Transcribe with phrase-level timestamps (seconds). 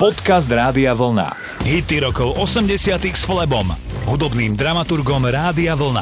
[0.00, 1.36] Podcast Rádia Vlna.
[1.60, 3.68] Hity rokov 80 s Flebom,
[4.08, 6.00] hudobným dramaturgom Rádia Vlna.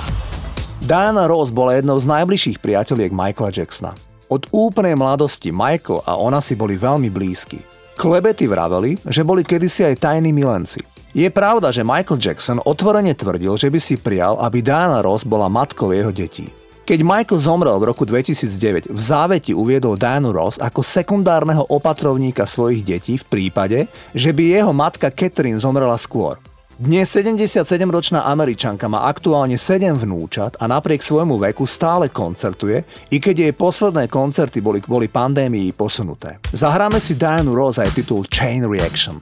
[0.87, 3.99] Diana Ross bola jednou z najbližších priateľiek Michaela Jacksona.
[4.31, 7.58] Od úplnej mladosti Michael a ona si boli veľmi blízki.
[7.99, 10.78] Klebety vraveli, že boli kedysi aj tajní milenci.
[11.10, 15.50] Je pravda, že Michael Jackson otvorene tvrdil, že by si prijal, aby Diana Ross bola
[15.50, 16.46] matkou jeho detí.
[16.89, 22.80] Keď Michael zomrel v roku 2009, v záveti uviedol Dianu Ross ako sekundárneho opatrovníka svojich
[22.80, 26.40] detí v prípade, že by jeho matka Catherine zomrela skôr.
[26.81, 32.81] Dnes 77-ročná Američanka má aktuálne 7 vnúčat a napriek svojmu veku stále koncertuje,
[33.12, 36.41] i keď jej posledné koncerty boli kvôli pandémii posunuté.
[36.57, 39.20] Zahráme si Dianu Ross aj titul Chain Reaction.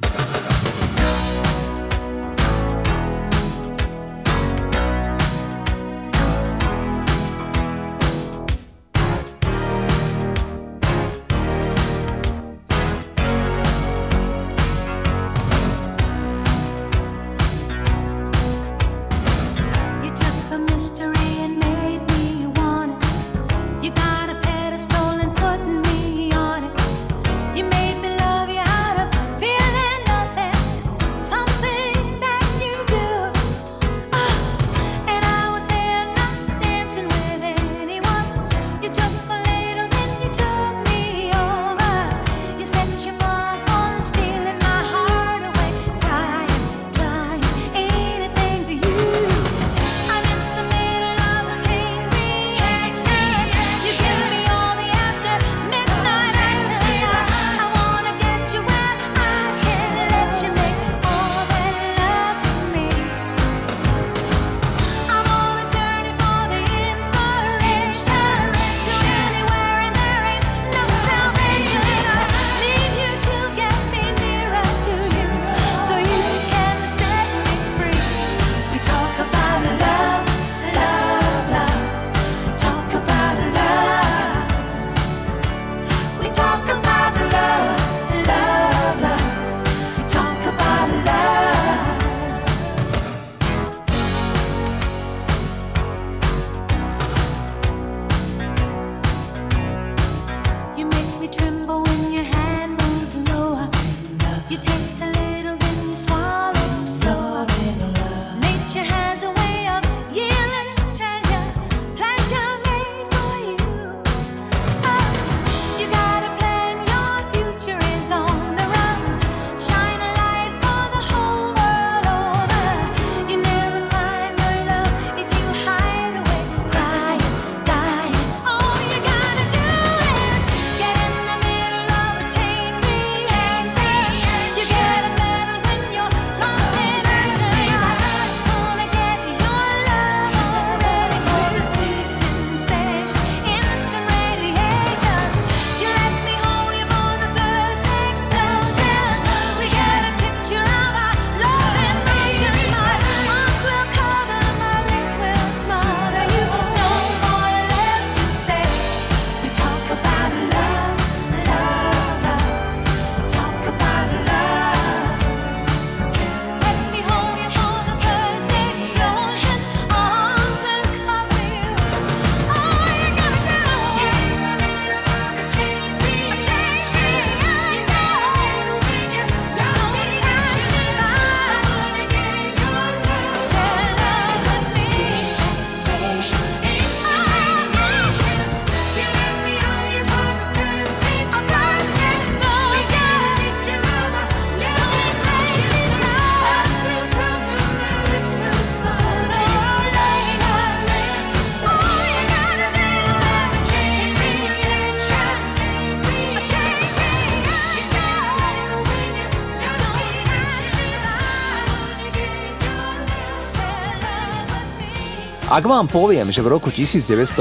[215.57, 217.41] Ak vám poviem, že v roku 1987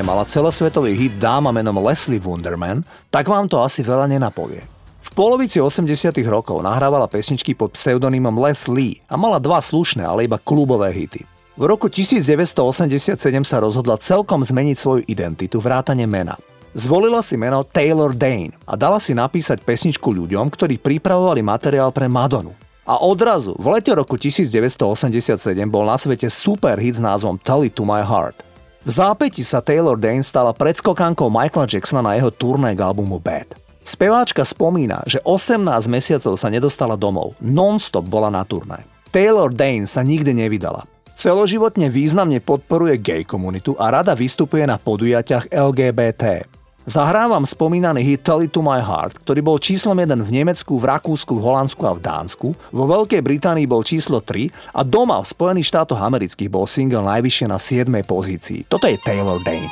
[0.00, 2.80] mala celosvetový hit dáma menom Leslie Wunderman,
[3.12, 4.64] tak vám to asi veľa nenapovie.
[5.04, 10.24] V polovici 80 rokov nahrávala pesničky pod pseudonymom Les Lee a mala dva slušné, ale
[10.24, 11.28] iba klubové hity.
[11.60, 16.40] V roku 1987 sa rozhodla celkom zmeniť svoju identitu vrátane mena.
[16.72, 22.08] Zvolila si meno Taylor Dane a dala si napísať pesničku ľuďom, ktorí pripravovali materiál pre
[22.08, 22.56] Madonu.
[22.86, 27.74] A odrazu v lete roku 1987 bol na svete super hit s názvom Tell It
[27.74, 28.46] To My Heart.
[28.86, 33.58] V zápäti sa Taylor Dane stala predskokankou Michaela Jacksona na jeho turné k albumu Bad.
[33.82, 38.86] Speváčka spomína, že 18 mesiacov sa nedostala domov, non-stop bola na turné.
[39.10, 40.86] Taylor Dane sa nikdy nevydala.
[41.18, 46.46] Celoživotne významne podporuje gay komunitu a rada vystupuje na podujatiach LGBT.
[46.86, 51.34] Zahrávam spomínaný hit Tell To My Heart, ktorý bol číslom 1 v Nemecku, v Rakúsku,
[51.34, 55.66] v Holandsku a v Dánsku, vo Veľkej Británii bol číslo 3 a doma v Spojených
[55.66, 57.90] štátoch amerických bol single najvyššie na 7.
[58.06, 58.70] pozícii.
[58.70, 59.66] Toto je Taylor Dane.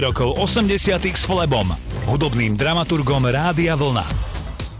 [0.00, 0.78] Rokov 80
[1.12, 1.68] s Flebom,
[2.08, 4.06] hudobným dramaturgom Rádia Vlna.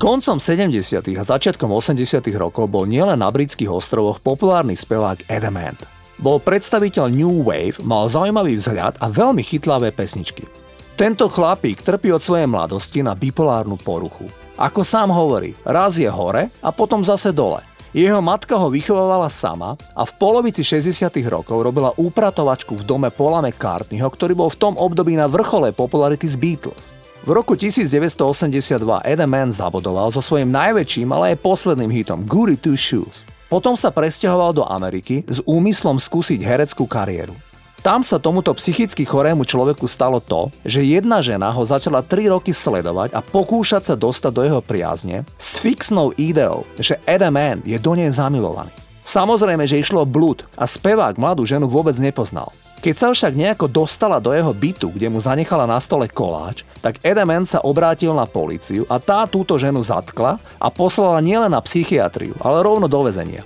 [0.01, 1.05] Koncom 70.
[1.19, 2.23] a začiatkom 80.
[2.39, 5.85] rokov bol nielen na britských ostrovoch populárny spevák Adam Ant.
[6.17, 10.49] Bol predstaviteľ New Wave, mal zaujímavý vzhľad a veľmi chytlavé pesničky.
[10.97, 14.31] Tento chlapík trpí od svojej mladosti na bipolárnu poruchu.
[14.57, 17.72] Ako sám hovorí, raz je hore a potom zase dole.
[17.93, 21.13] Jeho matka ho vychovávala sama a v polovici 60.
[21.29, 26.25] rokov robila úpratovačku v dome Paula McCartneyho, ktorý bol v tom období na vrchole popularity
[26.25, 26.97] z Beatles.
[27.21, 32.81] V roku 1982 Adam Mann zabodoval so svojím najväčším, ale aj posledným hitom Goody Two
[32.81, 33.29] Shoes.
[33.53, 37.37] Potom sa presťahoval do Ameriky s úmyslom skúsiť hereckú kariéru.
[37.83, 42.55] Tam sa tomuto psychicky chorému človeku stalo to, že jedna žena ho začala 3 roky
[42.55, 47.75] sledovať a pokúšať sa dostať do jeho priazne s fixnou ideou, že Adam Mann je
[47.83, 48.71] do nej zamilovaný.
[49.03, 52.55] Samozrejme, že išlo blúd a spevák mladú ženu vôbec nepoznal.
[52.87, 57.03] Keď sa však nejako dostala do jeho bytu, kde mu zanechala na stole koláč, tak
[57.03, 62.39] Edeman sa obrátil na policiu a tá túto ženu zatkla a poslala nielen na psychiatriu,
[62.39, 63.43] ale rovno do väzenia.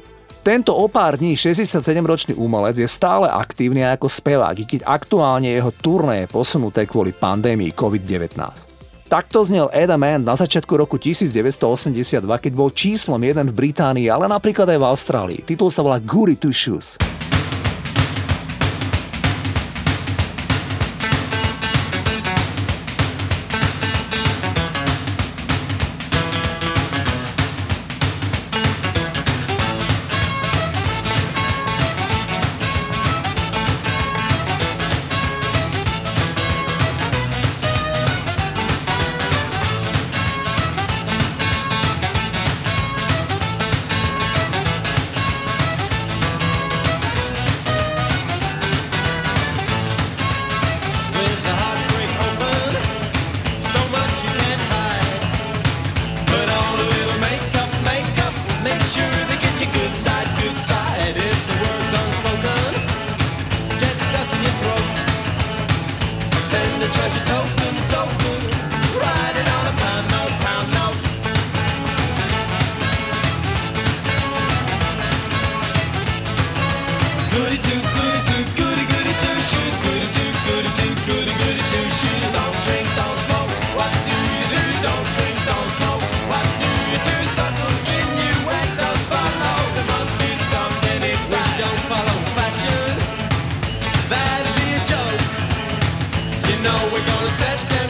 [0.46, 6.22] Tento o pár dní 67-ročný umelec je stále aktívny ako spevák, keď aktuálne jeho turné
[6.22, 8.38] je posunuté kvôli pandémii COVID-19.
[9.10, 14.30] Takto znel Eda Man na začiatku roku 1982, keď bol číslom jeden v Británii, ale
[14.30, 15.40] napríklad aj v Austrálii.
[15.42, 16.94] Titul sa volá Goody Two Shoes.
[66.56, 67.45] send the treasure to
[97.24, 97.85] set them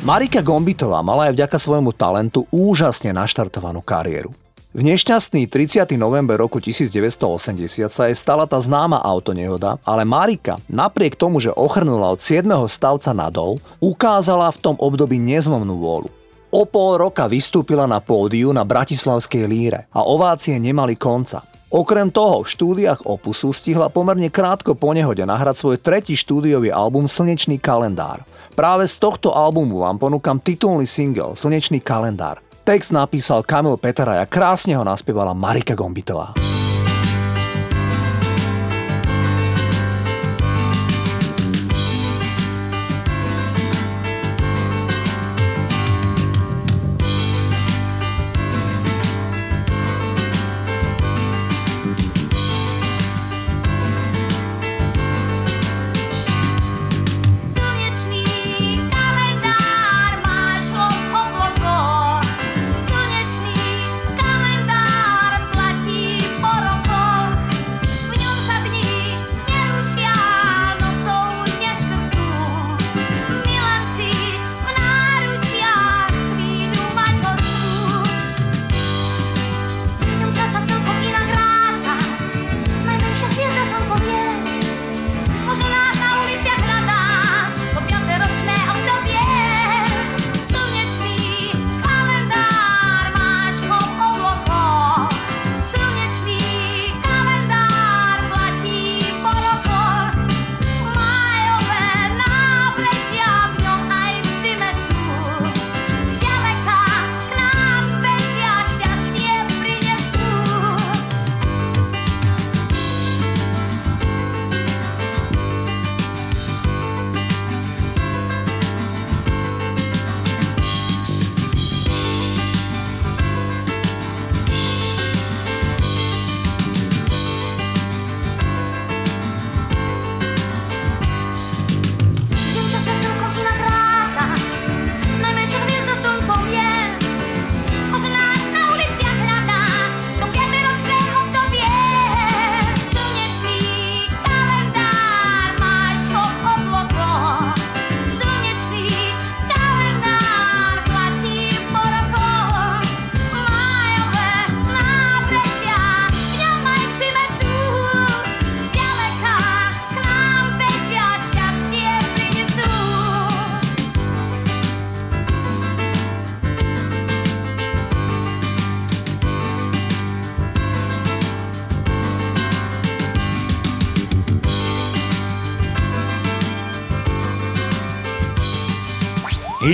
[0.00, 4.32] Marika Gombitová mala aj vďaka svojmu talentu úžasne naštartovanú kariéru.
[4.72, 5.84] V nešťastný 30.
[6.00, 12.08] november roku 1980 sa jej stala tá známa autonehoda, ale Marika, napriek tomu, že ochrnula
[12.08, 12.48] od 7.
[12.72, 16.08] stavca nadol, ukázala v tom období nezlomnú vôľu.
[16.48, 21.44] O pol roka vystúpila na pódiu na Bratislavskej líre a ovácie nemali konca.
[21.68, 27.04] Okrem toho v štúdiách Opusu stihla pomerne krátko po nehode nahrať svoj tretí štúdiový album
[27.04, 28.24] Slnečný kalendár.
[28.56, 32.40] Práve z tohto albumu vám ponúkam titulný single Slnečný kalendár.
[32.64, 36.32] Text napísal Kamil Petera a krásne ho naspievala Marika Gombitová.